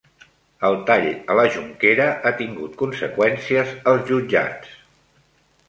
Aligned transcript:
El 0.69 0.77
tall 0.87 1.09
a 1.33 1.35
la 1.39 1.43
Jonquera 1.57 2.09
ha 2.29 2.33
tingut 2.41 2.75
conseqüències 2.81 3.77
als 3.95 4.11
jutjats 4.11 4.77